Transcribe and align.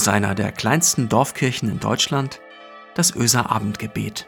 aus 0.00 0.08
einer 0.08 0.34
der 0.34 0.50
kleinsten 0.50 1.10
Dorfkirchen 1.10 1.68
in 1.68 1.78
Deutschland, 1.78 2.40
das 2.94 3.14
Öser 3.14 3.50
Abendgebet. 3.50 4.26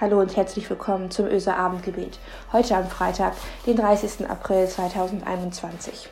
Hallo 0.00 0.18
und 0.18 0.36
herzlich 0.36 0.68
willkommen 0.68 1.12
zum 1.12 1.26
Öser 1.26 1.56
Abendgebet. 1.56 2.18
Heute 2.50 2.74
am 2.74 2.88
Freitag, 2.88 3.34
den 3.66 3.76
30. 3.76 4.28
April 4.28 4.66
2021. 4.66 6.08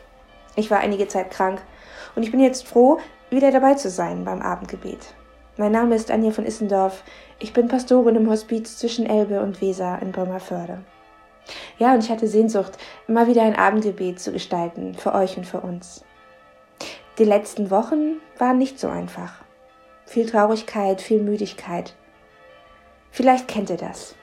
Ich 0.55 0.71
war 0.71 0.79
einige 0.79 1.09
Zeit 1.09 1.33
krank 1.33 1.61
und 2.15 2.23
ich 2.23 2.31
bin 2.31 2.39
jetzt 2.39 2.69
froh, 2.69 3.01
wieder 3.31 3.51
dabei 3.51 3.75
zu 3.75 3.91
sein 3.91 4.25
beim 4.25 4.43
Abendgebet. 4.43 5.13
Mein 5.57 5.73
Name 5.73 5.97
ist 5.97 6.13
Anja 6.13 6.31
von 6.31 6.47
Issendorf. 6.47 7.03
Ich 7.41 7.53
bin 7.53 7.67
Pastorin 7.67 8.15
im 8.15 8.31
Hospiz 8.31 8.79
zwischen 8.79 9.07
Elbe 9.07 9.43
und 9.43 9.61
Weser 9.61 9.99
in 10.01 10.13
Bremerförde. 10.13 10.85
Ja, 11.79 11.95
und 11.95 12.05
ich 12.05 12.11
hatte 12.11 12.27
Sehnsucht, 12.27 12.73
mal 13.07 13.27
wieder 13.27 13.43
ein 13.43 13.57
Abendgebet 13.57 14.21
zu 14.21 14.33
gestalten, 14.33 14.95
für 14.95 15.15
euch 15.15 15.37
und 15.37 15.47
für 15.47 15.61
uns. 15.61 16.05
Die 17.19 17.25
letzten 17.25 17.71
Wochen 17.71 18.21
waren 18.39 18.59
nicht 18.59 18.79
so 18.79 18.89
einfach. 18.89 19.35
Viel 20.07 20.29
Traurigkeit, 20.29 21.01
viel 21.01 21.23
Müdigkeit. 21.23 21.95
Vielleicht 23.11 23.49
kennt 23.49 23.71
ihr 23.71 23.77
das, 23.77 24.15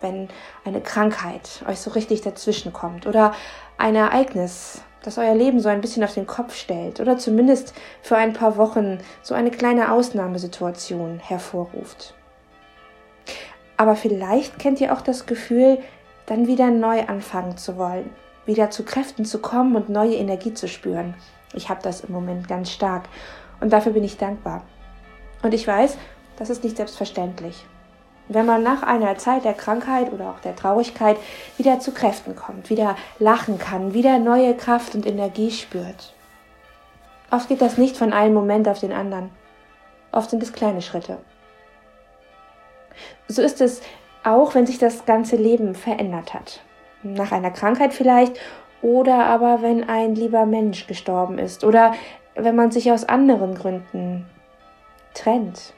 wenn 0.00 0.28
eine 0.64 0.80
Krankheit 0.80 1.64
euch 1.68 1.80
so 1.80 1.90
richtig 1.90 2.20
dazwischen 2.20 2.72
kommt 2.72 3.06
oder 3.06 3.34
ein 3.78 3.96
Ereignis, 3.96 4.82
das 5.02 5.18
euer 5.18 5.34
Leben 5.34 5.60
so 5.60 5.68
ein 5.68 5.80
bisschen 5.80 6.04
auf 6.04 6.14
den 6.14 6.26
Kopf 6.26 6.54
stellt 6.54 7.00
oder 7.00 7.18
zumindest 7.18 7.74
für 8.02 8.16
ein 8.16 8.32
paar 8.32 8.56
Wochen 8.56 8.98
so 9.22 9.34
eine 9.34 9.50
kleine 9.50 9.92
Ausnahmesituation 9.92 11.18
hervorruft. 11.18 12.14
Aber 13.76 13.96
vielleicht 13.96 14.58
kennt 14.58 14.80
ihr 14.80 14.92
auch 14.92 15.00
das 15.00 15.26
Gefühl, 15.26 15.78
dann 16.26 16.46
wieder 16.46 16.70
neu 16.70 17.06
anfangen 17.06 17.56
zu 17.56 17.76
wollen, 17.76 18.10
wieder 18.46 18.70
zu 18.70 18.84
Kräften 18.84 19.24
zu 19.24 19.40
kommen 19.40 19.76
und 19.76 19.88
neue 19.88 20.14
Energie 20.14 20.54
zu 20.54 20.68
spüren. 20.68 21.14
Ich 21.52 21.68
habe 21.68 21.82
das 21.82 22.00
im 22.00 22.12
Moment 22.12 22.48
ganz 22.48 22.70
stark 22.70 23.04
und 23.60 23.72
dafür 23.72 23.92
bin 23.92 24.04
ich 24.04 24.16
dankbar. 24.16 24.62
Und 25.42 25.54
ich 25.54 25.66
weiß, 25.66 25.96
das 26.36 26.50
ist 26.50 26.64
nicht 26.64 26.76
selbstverständlich. 26.76 27.64
Wenn 28.28 28.46
man 28.46 28.62
nach 28.62 28.82
einer 28.82 29.18
Zeit 29.18 29.44
der 29.44 29.52
Krankheit 29.52 30.10
oder 30.12 30.30
auch 30.30 30.40
der 30.40 30.56
Traurigkeit 30.56 31.18
wieder 31.58 31.78
zu 31.80 31.92
Kräften 31.92 32.34
kommt, 32.34 32.70
wieder 32.70 32.96
lachen 33.18 33.58
kann, 33.58 33.92
wieder 33.92 34.18
neue 34.18 34.56
Kraft 34.56 34.94
und 34.94 35.04
Energie 35.04 35.50
spürt. 35.50 36.14
Oft 37.30 37.48
geht 37.48 37.60
das 37.60 37.76
nicht 37.76 37.96
von 37.96 38.12
einem 38.12 38.32
Moment 38.32 38.66
auf 38.66 38.80
den 38.80 38.92
anderen. 38.92 39.30
Oft 40.10 40.30
sind 40.30 40.42
es 40.42 40.52
kleine 40.52 40.80
Schritte. 40.80 41.18
So 43.28 43.42
ist 43.42 43.60
es 43.60 43.82
auch, 44.24 44.54
wenn 44.54 44.66
sich 44.66 44.78
das 44.78 45.04
ganze 45.06 45.36
Leben 45.36 45.74
verändert 45.74 46.34
hat. 46.34 46.62
Nach 47.02 47.32
einer 47.32 47.50
Krankheit 47.50 47.92
vielleicht 47.92 48.38
oder 48.82 49.26
aber 49.26 49.62
wenn 49.62 49.88
ein 49.88 50.14
lieber 50.14 50.46
Mensch 50.46 50.86
gestorben 50.86 51.38
ist 51.38 51.64
oder 51.64 51.94
wenn 52.34 52.56
man 52.56 52.70
sich 52.70 52.90
aus 52.90 53.04
anderen 53.04 53.54
Gründen 53.54 54.26
trennt, 55.14 55.74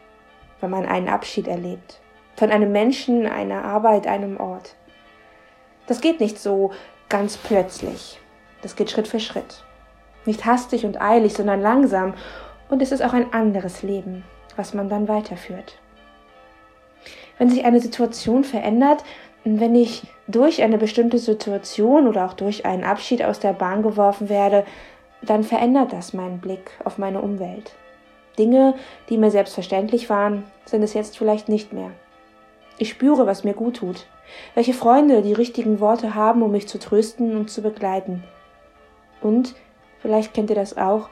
wenn 0.61 0.71
man 0.71 0.87
einen 0.87 1.09
Abschied 1.09 1.49
erlebt 1.49 2.01
von 2.37 2.51
einem 2.51 2.71
Menschen, 2.71 3.27
einer 3.27 3.65
Arbeit, 3.65 4.07
einem 4.07 4.39
Ort. 4.39 4.77
Das 5.87 6.01
geht 6.01 6.21
nicht 6.21 6.39
so 6.39 6.71
ganz 7.09 7.37
plötzlich. 7.37 8.21
Das 8.63 8.77
geht 8.77 8.91
Schritt 8.91 9.09
für 9.09 9.21
Schritt. 9.21 9.65
Nicht 10.27 10.45
hastig 10.45 10.85
und 10.85 11.01
eilig, 11.01 11.35
sondern 11.35 11.61
langsam. 11.61 12.15
Und 12.69 12.83
es 12.83 12.93
ist 12.93 13.03
auch 13.03 13.13
ein 13.13 13.33
anderes 13.33 13.83
Leben, 13.83 14.25
was 14.57 14.75
man 14.75 14.89
dann 14.89 15.09
weiterführt. 15.09 15.79
Wenn 17.39 17.51
sich 17.51 17.65
eine 17.65 17.81
Situation 17.81 18.45
verändert, 18.45 19.05
wenn 19.45 19.75
ich 19.75 20.03
durch 20.27 20.63
eine 20.63 20.79
bestimmte 20.79 21.19
Situation 21.19 22.09
oder 22.09 22.27
auch 22.27 22.33
durch 22.33 22.67
einen 22.67 22.85
Abschied 22.85 23.23
aus 23.23 23.39
der 23.39 23.53
Bahn 23.53 23.83
geworfen 23.83 24.29
werde, 24.29 24.65
dann 25.23 25.45
verändert 25.45 25.93
das 25.93 26.13
meinen 26.13 26.41
Blick 26.41 26.73
auf 26.85 26.99
meine 26.99 27.21
Umwelt. 27.21 27.73
Dinge, 28.39 28.75
die 29.09 29.19
mir 29.19 29.31
selbstverständlich 29.31 30.11
waren, 30.11 30.45
sind 30.65 30.83
es 30.83 30.95
jetzt 30.95 31.17
vielleicht 31.17 31.49
nicht 31.49 31.73
mehr. 31.73 31.91
Ich 32.79 32.91
spüre, 32.91 33.27
was 33.27 33.45
mir 33.45 33.55
gut 33.55 33.77
tut, 33.77 34.07
welche 34.55 34.75
Freunde 34.75 35.23
die 35.23 35.33
richtigen 35.33 35.81
Worte 35.81 36.15
haben, 36.15 36.43
um 36.43 36.51
mich 36.51 36.69
zu 36.69 36.79
trösten 36.79 37.37
und 37.37 37.51
zu 37.51 37.63
begleiten. 37.63 38.25
Und, 39.23 39.55
vielleicht 40.01 40.35
kennt 40.35 40.51
ihr 40.51 40.57
das 40.57 40.77
auch, 40.77 41.09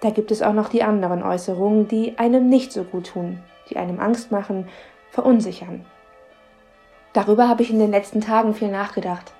da 0.00 0.10
gibt 0.10 0.30
es 0.30 0.42
auch 0.42 0.52
noch 0.52 0.68
die 0.68 0.82
anderen 0.82 1.22
Äußerungen, 1.22 1.88
die 1.88 2.18
einem 2.18 2.48
nicht 2.48 2.72
so 2.72 2.84
gut 2.84 3.08
tun, 3.08 3.40
die 3.70 3.76
einem 3.76 3.98
Angst 3.98 4.30
machen, 4.30 4.68
verunsichern. 5.18 5.84
Darüber 7.12 7.48
habe 7.48 7.62
ich 7.62 7.70
in 7.70 7.80
den 7.80 7.90
letzten 7.90 8.20
Tagen 8.20 8.54
viel 8.54 8.68
nachgedacht. 8.68 9.32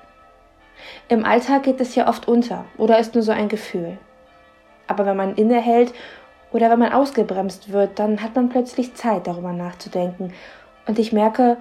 Im 1.09 1.25
Alltag 1.25 1.62
geht 1.62 1.81
es 1.81 1.94
ja 1.94 2.09
oft 2.09 2.27
unter 2.27 2.65
oder 2.77 2.99
ist 2.99 3.15
nur 3.15 3.22
so 3.22 3.31
ein 3.31 3.49
Gefühl. 3.49 3.97
Aber 4.88 5.06
wenn 5.06 5.17
man 5.17 5.37
innehält 5.37 5.94
oder 6.50 6.69
wenn 6.69 6.81
man 6.81 6.93
ausgebremst 6.93 7.71
wird, 7.71 8.00
dann 8.00 8.22
hat 8.22 8.34
man 8.34 8.49
plötzlich 8.49 8.97
Zeit, 8.97 9.28
darüber 9.28 9.53
nachzudenken 9.53 10.33
und 10.88 10.99
ich 10.99 11.12
merke, 11.12 11.59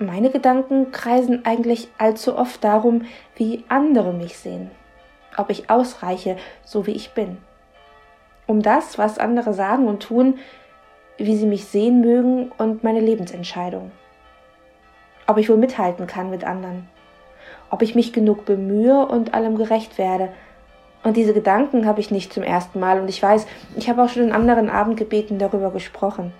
meine 0.00 0.30
Gedanken 0.30 0.90
kreisen 0.90 1.44
eigentlich 1.44 1.86
allzu 1.96 2.36
oft 2.36 2.64
darum, 2.64 3.02
wie 3.36 3.62
andere 3.68 4.12
mich 4.12 4.36
sehen, 4.36 4.72
ob 5.36 5.48
ich 5.50 5.70
ausreiche, 5.70 6.38
so 6.64 6.88
wie 6.88 6.96
ich 6.96 7.14
bin. 7.14 7.38
Um 8.48 8.62
das, 8.62 8.98
was 8.98 9.20
andere 9.20 9.54
sagen 9.54 9.86
und 9.86 10.02
tun, 10.02 10.40
wie 11.18 11.36
sie 11.36 11.46
mich 11.46 11.66
sehen 11.66 12.00
mögen 12.00 12.52
und 12.58 12.84
meine 12.84 13.00
Lebensentscheidung. 13.00 13.90
Ob 15.26 15.38
ich 15.38 15.48
wohl 15.48 15.56
mithalten 15.56 16.06
kann 16.06 16.30
mit 16.30 16.44
anderen. 16.44 16.88
Ob 17.70 17.82
ich 17.82 17.94
mich 17.94 18.12
genug 18.12 18.44
bemühe 18.44 19.06
und 19.06 19.34
allem 19.34 19.56
gerecht 19.56 19.98
werde. 19.98 20.30
Und 21.02 21.16
diese 21.16 21.34
Gedanken 21.34 21.86
habe 21.86 22.00
ich 22.00 22.10
nicht 22.10 22.32
zum 22.32 22.42
ersten 22.42 22.80
Mal 22.80 23.00
und 23.00 23.08
ich 23.08 23.22
weiß, 23.22 23.46
ich 23.76 23.88
habe 23.88 24.02
auch 24.02 24.08
schon 24.08 24.24
in 24.24 24.32
anderen 24.32 24.70
Abendgebeten 24.70 25.38
darüber 25.38 25.70
gesprochen 25.70 26.32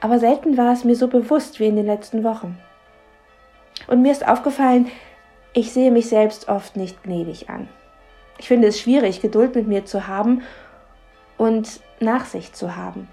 aber 0.00 0.18
selten 0.18 0.56
war 0.56 0.72
es 0.72 0.84
mir 0.84 0.94
so 0.94 1.08
bewusst 1.08 1.58
wie 1.60 1.66
in 1.66 1.76
den 1.76 1.86
letzten 1.86 2.22
Wochen. 2.24 2.58
Und 3.86 4.02
mir 4.02 4.12
ist 4.12 4.26
aufgefallen, 4.26 4.90
ich 5.54 5.72
sehe 5.72 5.90
mich 5.90 6.08
selbst 6.08 6.48
oft 6.48 6.76
nicht 6.76 7.02
gnädig 7.02 7.48
an. 7.50 7.68
Ich 8.38 8.46
finde 8.46 8.68
es 8.68 8.80
schwierig, 8.80 9.20
Geduld 9.20 9.54
mit 9.56 9.66
mir 9.66 9.84
zu 9.84 10.06
haben 10.06 10.42
und 11.36 11.80
Nachsicht 12.00 12.56
zu 12.56 12.76
haben. 12.76 13.08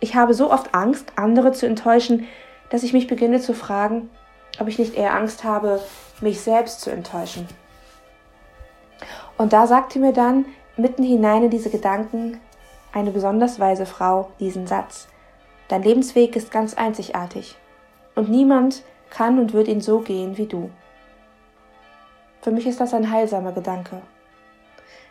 Ich 0.00 0.14
habe 0.14 0.34
so 0.34 0.50
oft 0.52 0.74
Angst, 0.74 1.12
andere 1.16 1.52
zu 1.52 1.66
enttäuschen, 1.66 2.26
dass 2.70 2.82
ich 2.82 2.92
mich 2.92 3.06
beginne 3.06 3.40
zu 3.40 3.54
fragen, 3.54 4.10
ob 4.60 4.68
ich 4.68 4.78
nicht 4.78 4.94
eher 4.94 5.14
Angst 5.14 5.44
habe, 5.44 5.80
mich 6.20 6.40
selbst 6.40 6.80
zu 6.80 6.90
enttäuschen. 6.90 7.46
Und 9.36 9.52
da 9.52 9.66
sagte 9.66 9.98
mir 9.98 10.12
dann 10.12 10.44
mitten 10.76 11.02
hinein 11.02 11.44
in 11.44 11.50
diese 11.50 11.70
Gedanken 11.70 12.40
eine 12.92 13.10
besonders 13.10 13.60
weise 13.60 13.86
Frau 13.86 14.30
diesen 14.40 14.66
Satz. 14.66 15.08
Dein 15.68 15.82
Lebensweg 15.82 16.34
ist 16.36 16.50
ganz 16.50 16.74
einzigartig 16.74 17.56
und 18.14 18.28
niemand 18.28 18.82
kann 19.10 19.38
und 19.38 19.52
wird 19.52 19.68
ihn 19.68 19.80
so 19.80 20.00
gehen 20.00 20.36
wie 20.36 20.46
du. 20.46 20.70
Für 22.40 22.50
mich 22.50 22.66
ist 22.66 22.80
das 22.80 22.94
ein 22.94 23.10
heilsamer 23.10 23.52
Gedanke. 23.52 24.00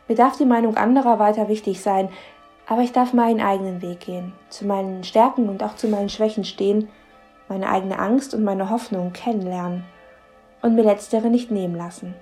Mir 0.08 0.16
darf 0.16 0.38
die 0.38 0.46
Meinung 0.46 0.78
anderer 0.78 1.20
weiter 1.20 1.50
wichtig 1.50 1.82
sein, 1.82 2.10
aber 2.68 2.82
ich 2.82 2.92
darf 2.92 3.14
meinen 3.14 3.42
eigenen 3.42 3.82
Weg 3.82 4.02
gehen, 4.02 4.34
zu 4.50 4.66
meinen 4.66 5.04
Stärken 5.04 5.50
und 5.50 5.64
auch 5.64 5.76
zu 5.76 5.88
meinen 5.88 6.10
Schwächen 6.10 6.44
stehen, 6.44 6.90
meine 7.48 7.70
eigene 7.70 7.98
Angst 7.98 8.34
und 8.34 8.44
meine 8.44 8.70
Hoffnung 8.70 9.14
kennenlernen 9.14 9.86
und 10.62 10.76
mir 10.76 10.84
letztere 10.84 11.30
nicht 11.30 11.50
nehmen 11.50 11.76
lassen. 11.76 12.14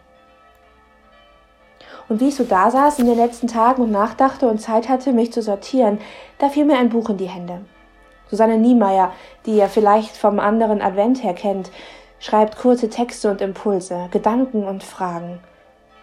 Und 2.07 2.22
wie 2.22 2.28
ich 2.28 2.35
so 2.35 2.44
da 2.44 2.69
saß 2.69 3.00
in 3.00 3.07
den 3.07 3.17
letzten 3.17 3.47
Tagen 3.47 3.81
und 3.81 3.91
nachdachte 3.91 4.47
und 4.47 4.59
Zeit 4.59 4.88
hatte, 4.88 5.11
mich 5.11 5.33
zu 5.33 5.41
sortieren, 5.41 6.00
da 6.38 6.50
fiel 6.50 6.66
mir 6.66 6.77
ein 6.77 6.89
Buch 6.89 7.09
in 7.09 7.17
die 7.17 7.29
Hände. 7.29 7.62
Susanne 8.29 8.57
Niemeyer, 8.57 9.12
die 9.48 9.57
ihr 9.57 9.68
vielleicht 9.68 10.15
vom 10.15 10.39
anderen 10.39 10.81
Advent 10.81 11.24
her 11.24 11.33
kennt, 11.33 11.71
schreibt 12.19 12.57
kurze 12.57 12.89
Texte 12.89 13.31
und 13.31 13.41
Impulse, 13.41 14.07
Gedanken 14.12 14.65
und 14.65 14.83
Fragen 14.83 15.39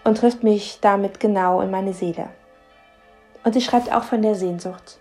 und 0.02 0.18
trifft 0.18 0.42
mich 0.42 0.78
damit 0.80 1.20
genau 1.20 1.60
in 1.60 1.70
meine 1.70 1.92
Seele. 1.92 2.28
Und 3.44 3.52
sie 3.54 3.60
schreibt 3.60 3.92
auch 3.92 4.04
von 4.04 4.22
der 4.22 4.34
Sehnsucht 4.34 4.98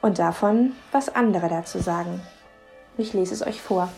und 0.00 0.18
davon, 0.18 0.72
was 0.92 1.14
andere 1.14 1.48
dazu 1.48 1.78
sagen. 1.78 2.20
Ich 2.96 3.12
lese 3.12 3.34
es 3.34 3.46
euch 3.46 3.60
vor. 3.60 3.88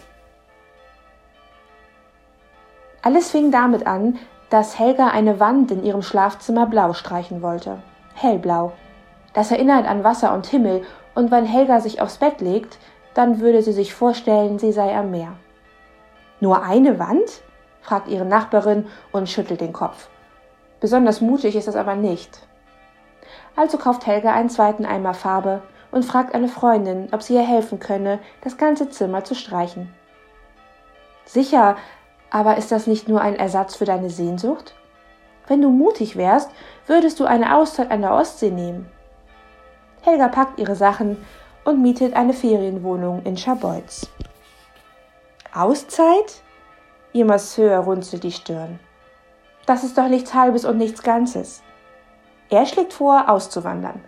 Alles 3.03 3.31
fing 3.31 3.51
damit 3.51 3.87
an, 3.87 4.19
dass 4.51 4.79
Helga 4.79 5.09
eine 5.09 5.41
Wand 5.41 5.71
in 5.71 5.85
ihrem 5.85 6.03
Schlafzimmer 6.03 6.67
blau 6.67 6.93
streichen 6.93 7.41
wollte. 7.41 7.79
Hellblau. 8.15 8.73
Das 9.33 9.51
erinnert 9.51 9.87
an 9.87 10.05
Wasser 10.05 10.35
und 10.35 10.47
Himmel 10.47 10.83
und 11.15 11.31
wenn 11.31 11.47
Helga 11.47 11.81
sich 11.81 12.01
aufs 12.01 12.19
Bett 12.19 12.41
legt, 12.41 12.79
dann 13.15 13.41
würde 13.41 13.63
sie 13.63 13.73
sich 13.73 13.95
vorstellen, 13.95 14.59
sie 14.59 14.73
sei 14.73 14.97
am 14.97 15.11
Meer. 15.11 15.33
Nur 16.41 16.63
eine 16.63 16.99
Wand? 16.99 17.43
fragt 17.83 18.09
ihre 18.09 18.27
Nachbarin 18.27 18.87
und 19.13 19.29
schüttelt 19.29 19.61
den 19.61 19.73
Kopf. 19.73 20.09
Besonders 20.81 21.21
mutig 21.21 21.57
ist 21.57 21.69
das 21.69 21.77
aber 21.77 21.95
nicht. 21.95 22.47
Also 23.57 23.79
kauft 23.79 24.07
Helga 24.07 24.33
einen 24.33 24.51
zweiten 24.51 24.85
Eimer 24.85 25.15
Farbe 25.15 25.63
und 25.91 26.05
fragt 26.05 26.35
eine 26.35 26.49
Freundin, 26.49 27.09
ob 27.13 27.23
sie 27.23 27.35
ihr 27.35 27.47
helfen 27.47 27.81
könne, 27.81 28.21
das 28.43 28.57
ganze 28.57 28.89
Zimmer 28.91 29.25
zu 29.25 29.35
streichen. 29.35 29.93
Sicher, 31.25 31.77
Aber 32.33 32.59
ist 32.59 32.71
das 32.71 32.87
nicht 32.87 33.09
nur 33.09 33.21
ein 33.21 33.35
Ersatz 33.35 33.75
für 33.75 33.85
deine 33.85 34.09
Sehnsucht? 34.09 34.75
Wenn 35.49 35.61
du 35.61 35.71
mutig 35.71 36.17
wärst, 36.17 36.49
würdest 36.87 37.19
du 37.19 37.25
eine 37.25 37.57
Auszeit 37.57 37.91
an 37.91 38.03
der 38.03 38.15
Ostsee 38.15 38.53
nehmen. 38.53 38.89
Helga 40.03 40.29
packt 40.29 40.61
ihre 40.61 40.77
Sachen 40.77 41.17
und 41.65 41.83
mietet 41.83 42.15
eine 42.15 42.33
Ferienwohnung 42.33 43.23
in 43.25 43.37
Scharbeutz. 43.37 44.09
Auszeit? 45.53 46.43
Ihr 47.13 47.25
Masseur 47.25 47.81
runzelt 47.81 48.23
die 48.23 48.31
Stirn. 48.31 48.79
Das 49.67 49.83
ist 49.83 49.99
doch 49.99 50.09
nichts 50.09 50.33
Halbes 50.33 50.65
und 50.65 50.79
nichts 50.79 51.03
Ganzes. 51.03 51.63
Er 52.51 52.67
schlägt 52.67 52.93
vor, 52.93 53.29
auszuwandern. 53.29 54.01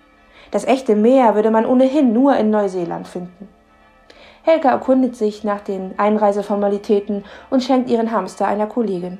Das 0.50 0.64
echte 0.64 0.96
Meer 0.96 1.34
würde 1.34 1.50
man 1.50 1.64
ohnehin 1.64 2.12
nur 2.12 2.36
in 2.36 2.50
Neuseeland 2.50 3.08
finden. 3.08 3.48
Helga 4.42 4.70
erkundigt 4.70 5.16
sich 5.16 5.44
nach 5.44 5.60
den 5.60 5.98
Einreiseformalitäten 5.98 7.24
und 7.48 7.62
schenkt 7.62 7.88
ihren 7.88 8.10
Hamster 8.10 8.46
einer 8.46 8.66
Kollegin. 8.66 9.18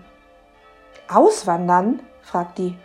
Auswandern? 1.09 2.01
fragt 2.23 2.59
die. 2.59 2.77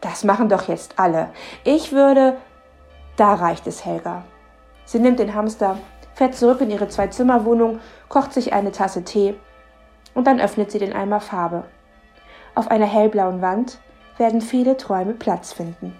Das 0.00 0.24
machen 0.24 0.50
doch 0.50 0.68
jetzt 0.68 0.98
alle. 0.98 1.30
Ich 1.64 1.92
würde. 1.92 2.36
Da 3.16 3.34
reicht 3.34 3.66
es 3.66 3.84
Helga. 3.84 4.24
Sie 4.84 4.98
nimmt 4.98 5.18
den 5.18 5.34
Hamster, 5.34 5.78
fährt 6.14 6.34
zurück 6.34 6.60
in 6.60 6.70
ihre 6.70 6.88
Zwei-Zimmer-Wohnung, 6.88 7.80
kocht 8.08 8.34
sich 8.34 8.52
eine 8.52 8.72
Tasse 8.72 9.04
Tee 9.04 9.34
und 10.14 10.26
dann 10.26 10.40
öffnet 10.40 10.70
sie 10.70 10.78
den 10.78 10.92
Eimer 10.92 11.20
Farbe. 11.20 11.64
Auf 12.54 12.70
einer 12.70 12.86
hellblauen 12.86 13.40
Wand 13.40 13.78
werden 14.18 14.40
viele 14.40 14.76
Träume 14.76 15.14
Platz 15.14 15.52
finden. 15.52 15.96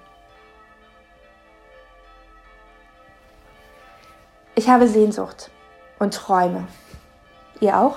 Ich 4.54 4.68
habe 4.68 4.86
Sehnsucht 4.86 5.50
und 5.98 6.14
Träume. 6.14 6.68
Ihr 7.60 7.78
auch? 7.78 7.96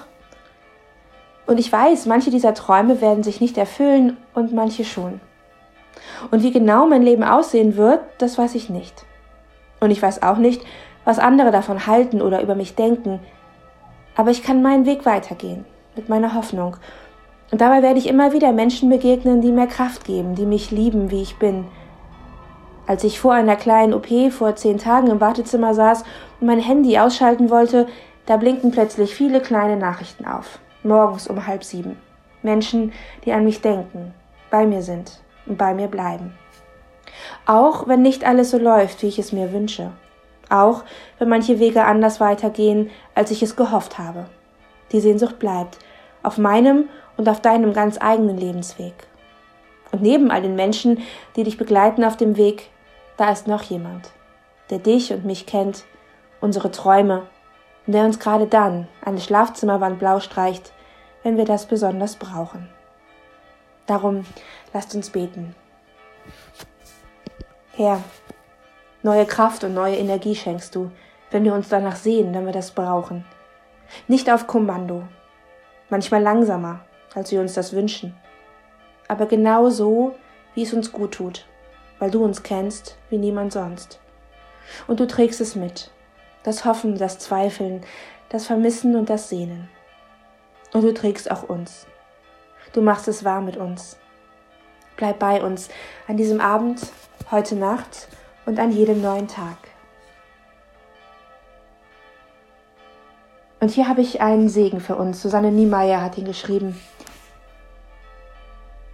Und 1.46 1.60
ich 1.60 1.72
weiß, 1.72 2.08
manche 2.08 2.32
dieser 2.32 2.54
Träume 2.54 3.00
werden 3.00 3.24
sich 3.24 3.40
nicht 3.40 3.58
erfüllen 3.58 4.18
und 4.34 4.54
manche 4.54 4.84
schon. 4.84 5.22
Und 6.32 6.44
wie 6.44 6.52
genau 6.52 6.88
mein 6.88 7.04
Leben 7.04 7.24
aussehen 7.24 7.78
wird, 7.78 8.02
das 8.18 8.38
weiß 8.38 8.56
ich 8.56 8.70
nicht. 8.70 9.06
Und 9.80 9.92
ich 9.92 10.02
weiß 10.02 10.24
auch 10.24 10.38
nicht, 10.38 10.62
was 11.06 11.20
andere 11.20 11.52
davon 11.52 11.88
halten 11.88 12.22
oder 12.22 12.42
über 12.42 12.56
mich 12.56 12.76
denken. 12.76 13.20
Aber 14.16 14.32
ich 14.32 14.44
kann 14.44 14.62
meinen 14.62 14.86
Weg 14.86 15.06
weitergehen, 15.06 15.66
mit 15.96 16.10
meiner 16.10 16.34
Hoffnung. 16.34 16.78
Und 17.52 17.62
dabei 17.62 17.82
werde 17.82 18.00
ich 18.00 18.08
immer 18.08 18.34
wieder 18.34 18.52
Menschen 18.52 18.90
begegnen, 18.90 19.42
die 19.42 19.52
mir 19.52 19.68
Kraft 19.68 20.06
geben, 20.06 20.36
die 20.36 20.46
mich 20.46 20.72
lieben, 20.72 21.12
wie 21.12 21.22
ich 21.22 21.38
bin. 21.38 21.66
Als 22.88 23.04
ich 23.04 23.20
vor 23.20 23.34
einer 23.34 23.56
kleinen 23.56 23.94
OP 23.94 24.08
vor 24.32 24.56
zehn 24.56 24.78
Tagen 24.78 25.08
im 25.08 25.22
Wartezimmer 25.22 25.74
saß 25.74 26.04
und 26.40 26.48
mein 26.48 26.60
Handy 26.60 26.98
ausschalten 26.98 27.50
wollte, 27.50 27.88
da 28.26 28.38
blinkten 28.38 28.72
plötzlich 28.72 29.16
viele 29.16 29.42
kleine 29.42 29.78
Nachrichten 29.78 30.26
auf. 30.26 30.60
Morgens 30.84 31.28
um 31.28 31.48
halb 31.48 31.64
sieben. 31.64 31.98
Menschen, 32.44 32.94
die 33.26 33.32
an 33.32 33.44
mich 33.44 33.62
denken, 33.62 34.14
bei 34.50 34.66
mir 34.66 34.82
sind 34.82 35.20
und 35.46 35.58
bei 35.58 35.74
mir 35.74 35.88
bleiben. 35.88 36.34
Auch 37.46 37.88
wenn 37.88 38.02
nicht 38.02 38.26
alles 38.26 38.52
so 38.52 38.58
läuft, 38.58 39.02
wie 39.02 39.08
ich 39.08 39.20
es 39.20 39.32
mir 39.32 39.52
wünsche. 39.52 39.92
Auch 40.50 40.84
wenn 41.20 41.30
manche 41.30 41.60
Wege 41.60 41.86
anders 41.86 42.20
weitergehen, 42.20 42.90
als 43.16 43.32
ich 43.32 43.44
es 43.44 43.56
gehofft 43.56 43.98
habe. 43.98 44.26
Die 44.92 45.02
Sehnsucht 45.02 45.40
bleibt, 45.40 45.78
auf 46.28 46.38
meinem 46.38 46.90
und 47.16 47.30
auf 47.30 47.42
deinem 47.42 47.72
ganz 47.72 47.98
eigenen 48.00 48.38
Lebensweg. 48.38 48.94
Und 49.92 50.02
neben 50.02 50.30
all 50.30 50.42
den 50.42 50.56
Menschen, 50.56 51.00
die 51.38 51.46
dich 51.46 51.58
begleiten 51.58 52.04
auf 52.04 52.18
dem 52.18 52.36
Weg, 52.36 52.70
da 53.16 53.32
ist 53.32 53.48
noch 53.48 53.64
jemand, 53.64 54.12
der 54.70 54.80
dich 54.80 55.14
und 55.14 55.24
mich 55.24 55.46
kennt, 55.46 55.86
unsere 56.42 56.70
Träume, 56.70 57.24
und 57.86 57.94
der 57.94 58.04
uns 58.04 58.20
gerade 58.20 58.46
dann 58.46 58.90
eine 59.02 59.22
Schlafzimmerwand 59.22 60.00
blau 60.00 60.20
streicht, 60.20 60.74
wenn 61.24 61.38
wir 61.38 61.46
das 61.46 61.66
besonders 61.66 62.18
brauchen. 62.18 62.68
Darum 63.86 64.26
lasst 64.74 64.94
uns 64.94 65.10
beten. 65.10 65.56
Herr, 67.72 68.04
neue 69.02 69.26
Kraft 69.26 69.64
und 69.64 69.74
neue 69.74 69.96
Energie 69.96 70.36
schenkst 70.36 70.76
du, 70.76 70.92
wenn 71.32 71.46
wir 71.46 71.54
uns 71.54 71.70
danach 71.70 71.96
sehen, 71.96 72.34
wenn 72.34 72.46
wir 72.46 72.52
das 72.52 72.72
brauchen. 72.72 73.24
Nicht 74.10 74.30
auf 74.30 74.46
Kommando, 74.46 75.04
manchmal 75.90 76.22
langsamer, 76.22 76.82
als 77.16 77.32
wir 77.32 77.42
uns 77.42 77.54
das 77.54 77.74
wünschen, 77.74 78.16
aber 79.08 79.26
genau 79.26 79.70
so, 79.70 80.16
wie 80.54 80.64
es 80.64 80.74
uns 80.74 80.92
gut 80.92 81.14
tut, 81.14 81.46
weil 82.00 82.12
du 82.12 82.24
uns 82.24 82.44
kennst 82.44 82.98
wie 83.10 83.18
niemand 83.18 83.54
sonst. 83.54 84.00
Und 84.88 85.00
du 85.00 85.08
trägst 85.08 85.40
es 85.40 85.56
mit, 85.56 85.92
das 86.44 86.66
Hoffen, 86.66 86.98
das 86.98 87.20
Zweifeln, 87.20 87.82
das 88.30 88.46
Vermissen 88.46 88.96
und 88.96 89.10
das 89.10 89.30
Sehnen. 89.30 89.70
Und 90.74 90.84
du 90.84 90.94
trägst 90.94 91.32
auch 91.32 91.44
uns. 91.44 91.88
Du 92.74 92.82
machst 92.82 93.08
es 93.08 93.24
wahr 93.24 93.42
mit 93.42 93.56
uns. 93.56 93.98
Bleib 94.98 95.20
bei 95.20 95.42
uns 95.42 95.70
an 96.08 96.18
diesem 96.18 96.42
Abend 96.42 96.82
heute 97.32 97.56
Nacht 97.56 98.10
und 98.46 98.60
an 98.60 98.72
jedem 98.72 99.02
neuen 99.02 99.28
Tag. 99.28 99.58
Und 103.68 103.74
hier 103.74 103.90
habe 103.90 104.00
ich 104.00 104.22
einen 104.22 104.48
Segen 104.48 104.80
für 104.80 104.96
uns. 104.96 105.22
Susanne 105.22 105.52
Niemeyer 105.52 106.02
hat 106.02 106.18
ihn 106.18 106.24
geschrieben. 106.24 106.80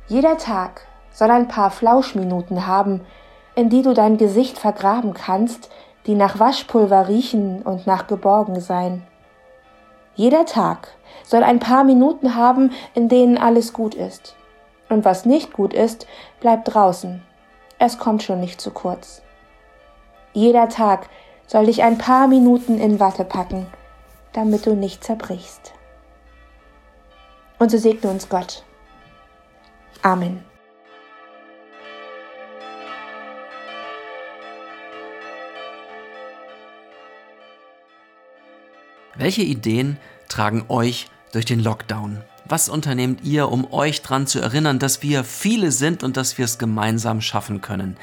Jeder 0.08 0.40
Tag 0.40 0.88
soll 1.12 1.30
ein 1.30 1.48
paar 1.48 1.70
Flauschminuten 1.70 2.66
haben, 2.66 3.02
in 3.54 3.70
die 3.70 3.84
du 3.84 3.94
dein 3.94 4.18
Gesicht 4.18 4.58
vergraben 4.58 5.14
kannst, 5.14 5.70
die 6.08 6.16
nach 6.16 6.40
Waschpulver 6.40 7.08
riechen 7.08 7.62
und 7.62 7.86
nach 7.86 8.08
Geborgensein. 8.08 9.04
Jeder 10.16 10.48
Tag 10.48 10.88
soll 11.24 11.44
ein 11.44 11.60
paar 11.60 11.84
Minuten 11.84 12.34
haben, 12.34 12.72
in 12.96 13.10
denen 13.10 13.38
alles 13.38 13.74
gut 13.74 13.94
ist. 13.94 14.36
Und 14.90 15.06
was 15.06 15.24
nicht 15.24 15.54
gut 15.54 15.76
ist, 15.76 16.08
bleibt 16.40 16.74
draußen 16.74 17.22
es 17.78 18.00
kommt 18.00 18.24
schon 18.24 18.40
nicht 18.40 18.60
zu 18.60 18.72
kurz. 18.72 19.22
Jeder 20.34 20.68
Tag 20.68 21.10
soll 21.46 21.68
dich 21.68 21.84
ein 21.84 22.00
paar 22.00 22.28
Minuten 22.28 22.80
in 22.80 23.00
Watte 23.00 23.24
packen, 23.24 23.68
damit 24.34 24.66
du 24.66 24.76
nicht 24.76 25.04
zerbrichst. 25.04 25.74
Und 27.60 27.72
so 27.72 27.78
segne 27.78 28.10
uns 28.10 28.28
Gott. 28.28 28.64
Amen. 30.02 30.44
Welche 39.16 39.44
Ideen 39.44 39.98
tragen 40.28 40.66
euch 40.68 41.08
durch 41.32 41.46
den 41.46 41.60
Lockdown? 41.60 42.22
Was 42.46 42.68
unternehmt 42.68 43.24
ihr, 43.24 43.50
um 43.50 43.72
euch 43.72 44.02
daran 44.02 44.28
zu 44.28 44.40
erinnern, 44.40 44.80
dass 44.80 45.02
wir 45.02 45.24
viele 45.24 45.72
sind 45.72 46.04
und 46.04 46.18
dass 46.18 46.38
wir 46.38 46.46
es 46.46 46.58
gemeinsam 46.58 47.22
schaffen 47.22 47.62
können? 47.62 47.96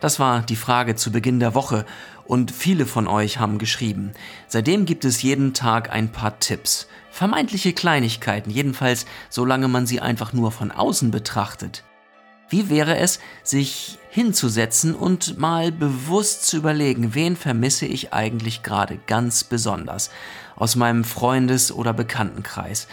Das 0.00 0.20
war 0.20 0.42
die 0.42 0.56
Frage 0.56 0.94
zu 0.94 1.10
Beginn 1.10 1.40
der 1.40 1.54
Woche 1.54 1.84
und 2.24 2.52
viele 2.52 2.86
von 2.86 3.08
euch 3.08 3.38
haben 3.38 3.58
geschrieben. 3.58 4.12
Seitdem 4.46 4.84
gibt 4.84 5.04
es 5.04 5.22
jeden 5.22 5.54
Tag 5.54 5.90
ein 5.92 6.12
paar 6.12 6.38
Tipps. 6.38 6.86
Vermeintliche 7.10 7.72
Kleinigkeiten, 7.72 8.50
jedenfalls 8.50 9.06
solange 9.28 9.66
man 9.66 9.86
sie 9.86 10.00
einfach 10.00 10.32
nur 10.32 10.52
von 10.52 10.70
außen 10.70 11.10
betrachtet. 11.10 11.82
Wie 12.48 12.70
wäre 12.70 12.96
es, 12.96 13.18
sich 13.42 13.98
hinzusetzen 14.10 14.94
und 14.94 15.38
mal 15.38 15.72
bewusst 15.72 16.46
zu 16.46 16.56
überlegen, 16.56 17.14
wen 17.14 17.36
vermisse 17.36 17.86
ich 17.86 18.12
eigentlich 18.12 18.62
gerade 18.62 18.98
ganz 19.06 19.44
besonders 19.44 20.10
aus 20.56 20.76
meinem 20.76 21.04
Freundes- 21.04 21.72
oder 21.72 21.92
Bekanntenkreis? 21.92 22.88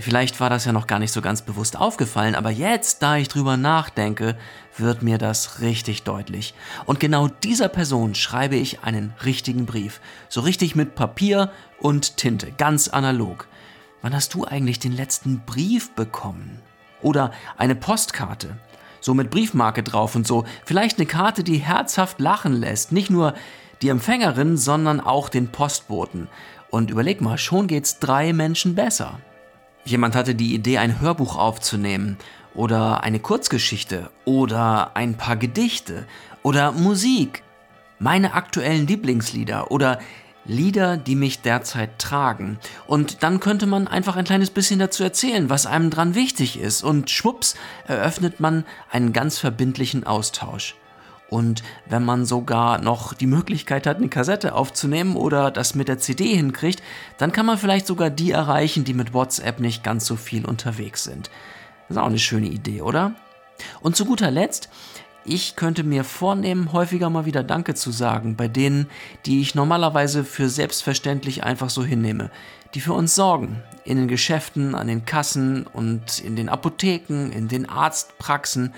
Vielleicht 0.00 0.38
war 0.38 0.48
das 0.48 0.64
ja 0.64 0.72
noch 0.72 0.86
gar 0.86 1.00
nicht 1.00 1.12
so 1.12 1.20
ganz 1.20 1.42
bewusst 1.42 1.76
aufgefallen, 1.76 2.36
aber 2.36 2.50
jetzt, 2.50 3.02
da 3.02 3.16
ich 3.16 3.26
drüber 3.26 3.56
nachdenke, 3.56 4.38
wird 4.76 5.02
mir 5.02 5.18
das 5.18 5.60
richtig 5.60 6.04
deutlich. 6.04 6.54
Und 6.86 7.00
genau 7.00 7.26
dieser 7.26 7.68
Person 7.68 8.14
schreibe 8.14 8.54
ich 8.54 8.84
einen 8.84 9.12
richtigen 9.24 9.66
Brief. 9.66 10.00
So 10.28 10.40
richtig 10.40 10.76
mit 10.76 10.94
Papier 10.94 11.50
und 11.80 12.16
Tinte, 12.16 12.52
ganz 12.52 12.86
analog. 12.86 13.48
Wann 14.00 14.14
hast 14.14 14.34
du 14.34 14.44
eigentlich 14.44 14.78
den 14.78 14.92
letzten 14.92 15.40
Brief 15.40 15.90
bekommen? 15.90 16.60
Oder 17.02 17.32
eine 17.56 17.74
Postkarte? 17.74 18.56
So 19.00 19.14
mit 19.14 19.30
Briefmarke 19.30 19.82
drauf 19.82 20.14
und 20.14 20.28
so. 20.28 20.44
Vielleicht 20.64 20.98
eine 20.98 21.06
Karte, 21.06 21.42
die 21.42 21.58
herzhaft 21.58 22.20
lachen 22.20 22.52
lässt. 22.52 22.92
Nicht 22.92 23.10
nur 23.10 23.34
die 23.82 23.88
Empfängerin, 23.88 24.56
sondern 24.56 25.00
auch 25.00 25.28
den 25.28 25.48
Postboten. 25.48 26.28
Und 26.70 26.90
überleg 26.90 27.20
mal, 27.20 27.38
schon 27.38 27.66
geht's 27.66 27.98
drei 27.98 28.32
Menschen 28.32 28.76
besser. 28.76 29.18
Jemand 29.84 30.14
hatte 30.14 30.34
die 30.34 30.54
Idee, 30.54 30.78
ein 30.78 31.00
Hörbuch 31.00 31.36
aufzunehmen 31.36 32.18
oder 32.54 33.02
eine 33.02 33.20
Kurzgeschichte 33.20 34.10
oder 34.24 34.96
ein 34.96 35.16
paar 35.16 35.36
Gedichte 35.36 36.06
oder 36.42 36.72
Musik, 36.72 37.42
meine 37.98 38.34
aktuellen 38.34 38.86
Lieblingslieder 38.86 39.70
oder 39.70 39.98
Lieder, 40.44 40.96
die 40.96 41.14
mich 41.14 41.42
derzeit 41.42 41.98
tragen. 41.98 42.58
Und 42.86 43.22
dann 43.22 43.38
könnte 43.38 43.66
man 43.66 43.86
einfach 43.86 44.16
ein 44.16 44.24
kleines 44.24 44.48
bisschen 44.48 44.78
dazu 44.78 45.04
erzählen, 45.04 45.50
was 45.50 45.66
einem 45.66 45.90
dran 45.90 46.14
wichtig 46.14 46.58
ist. 46.58 46.82
Und 46.82 47.10
schwupps, 47.10 47.54
eröffnet 47.86 48.40
man 48.40 48.64
einen 48.90 49.12
ganz 49.12 49.38
verbindlichen 49.38 50.04
Austausch. 50.04 50.74
Und 51.30 51.62
wenn 51.86 52.04
man 52.04 52.24
sogar 52.24 52.80
noch 52.80 53.12
die 53.12 53.26
Möglichkeit 53.26 53.86
hat, 53.86 53.98
eine 53.98 54.08
Kassette 54.08 54.54
aufzunehmen 54.54 55.16
oder 55.16 55.50
das 55.50 55.74
mit 55.74 55.88
der 55.88 55.98
CD 55.98 56.34
hinkriegt, 56.34 56.82
dann 57.18 57.32
kann 57.32 57.46
man 57.46 57.58
vielleicht 57.58 57.86
sogar 57.86 58.08
die 58.08 58.30
erreichen, 58.30 58.84
die 58.84 58.94
mit 58.94 59.12
WhatsApp 59.12 59.60
nicht 59.60 59.84
ganz 59.84 60.06
so 60.06 60.16
viel 60.16 60.46
unterwegs 60.46 61.04
sind. 61.04 61.30
Das 61.88 61.96
ist 61.96 62.02
auch 62.02 62.06
eine 62.06 62.18
schöne 62.18 62.48
Idee, 62.48 62.80
oder? 62.80 63.12
Und 63.80 63.96
zu 63.96 64.06
guter 64.06 64.30
Letzt, 64.30 64.70
ich 65.24 65.56
könnte 65.56 65.84
mir 65.84 66.04
vornehmen, 66.04 66.72
häufiger 66.72 67.10
mal 67.10 67.26
wieder 67.26 67.42
Danke 67.42 67.74
zu 67.74 67.90
sagen 67.90 68.36
bei 68.36 68.48
denen, 68.48 68.86
die 69.26 69.42
ich 69.42 69.54
normalerweise 69.54 70.24
für 70.24 70.48
selbstverständlich 70.48 71.44
einfach 71.44 71.68
so 71.68 71.84
hinnehme, 71.84 72.30
die 72.74 72.80
für 72.80 72.94
uns 72.94 73.14
sorgen, 73.14 73.62
in 73.84 73.98
den 73.98 74.08
Geschäften, 74.08 74.74
an 74.74 74.86
den 74.86 75.04
Kassen 75.04 75.66
und 75.66 76.20
in 76.20 76.36
den 76.36 76.48
Apotheken, 76.48 77.30
in 77.30 77.48
den 77.48 77.68
Arztpraxen, 77.68 78.72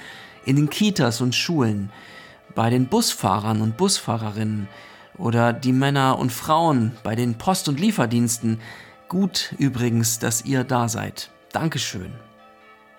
in 0.44 0.56
den 0.56 0.70
Kitas 0.70 1.20
und 1.20 1.36
Schulen, 1.36 1.90
bei 2.54 2.70
den 2.70 2.86
Busfahrern 2.86 3.60
und 3.60 3.76
Busfahrerinnen 3.76 4.68
oder 5.16 5.52
die 5.52 5.72
Männer 5.72 6.18
und 6.18 6.32
Frauen 6.32 6.92
bei 7.02 7.14
den 7.14 7.36
Post- 7.36 7.68
und 7.68 7.80
Lieferdiensten. 7.80 8.60
Gut 9.08 9.54
übrigens, 9.58 10.18
dass 10.18 10.44
ihr 10.44 10.64
da 10.64 10.88
seid. 10.88 11.30
Dankeschön. 11.52 12.12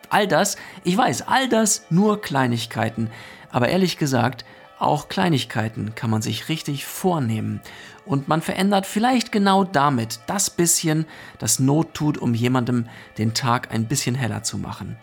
All 0.10 0.28
das, 0.28 0.58
ich 0.84 0.98
weiß, 0.98 1.28
all 1.28 1.48
das 1.48 1.86
nur 1.90 2.22
Kleinigkeiten, 2.22 3.10
aber 3.50 3.70
ehrlich 3.70 3.98
gesagt, 3.98 4.46
auch 4.78 5.10
Kleinigkeiten 5.10 5.94
kann 5.96 6.10
man 6.10 6.22
sich 6.22 6.50
richtig 6.50 6.86
vornehmen. 6.86 7.62
Und 8.06 8.28
man 8.28 8.42
verändert 8.42 8.88
vielleicht 8.88 9.32
genau 9.32 9.64
damit 9.64 10.20
das 10.26 10.50
bisschen, 10.50 11.06
das 11.38 11.60
Not 11.60 11.94
tut, 11.94 12.18
um 12.18 12.34
jemandem 12.34 12.88
den 13.18 13.34
Tag 13.34 13.72
ein 13.72 13.86
bisschen 13.86 14.16
heller 14.16 14.44
zu 14.44 14.58
machen. 14.58 14.98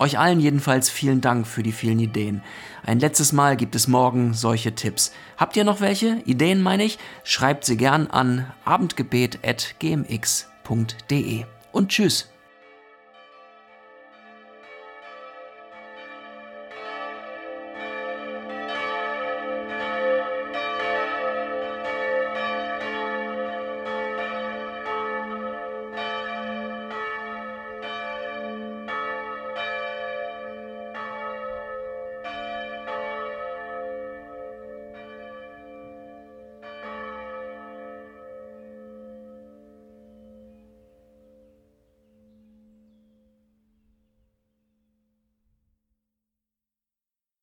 Euch 0.00 0.18
allen 0.18 0.40
jedenfalls 0.40 0.88
vielen 0.88 1.20
Dank 1.20 1.46
für 1.46 1.62
die 1.62 1.72
vielen 1.72 2.00
Ideen. 2.00 2.42
Ein 2.86 3.00
letztes 3.00 3.34
Mal 3.34 3.58
gibt 3.58 3.74
es 3.74 3.86
morgen 3.86 4.32
solche 4.32 4.74
Tipps. 4.74 5.12
Habt 5.36 5.58
ihr 5.58 5.64
noch 5.64 5.82
welche? 5.82 6.22
Ideen 6.24 6.62
meine 6.62 6.84
ich? 6.84 6.98
Schreibt 7.22 7.66
sie 7.66 7.76
gern 7.76 8.06
an 8.06 8.50
abendgebet.gmx.de. 8.64 11.44
Und 11.72 11.88
tschüss. 11.90 12.29